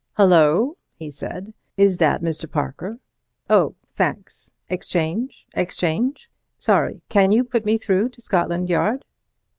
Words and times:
"Hullo!" 0.17 0.77
he 0.95 1.11
said. 1.11 1.53
"Is 1.77 1.99
that 1.99 2.23
Mr. 2.23 2.51
Parker? 2.51 2.97
Oh, 3.51 3.75
thanks! 3.95 4.49
Exchange! 4.67 5.45
Exchange! 5.53 6.27
Sorry, 6.57 7.03
can 7.07 7.31
you 7.31 7.43
put 7.43 7.65
me 7.65 7.77
through 7.77 8.09
to 8.09 8.21
Scotland 8.21 8.67
Yard? 8.67 9.05